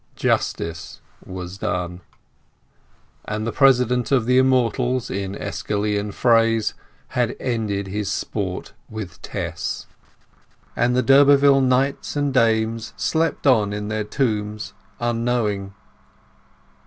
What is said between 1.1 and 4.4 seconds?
was done, and the President of the